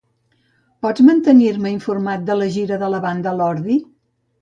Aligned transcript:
Pots 0.85 1.03
mantenir-me 1.09 1.75
informat 1.75 2.27
de 2.33 2.41
la 2.43 2.51
gira 2.59 2.83
de 2.87 2.93
la 2.97 3.07
banda 3.09 3.39
Lordi? 3.41 3.83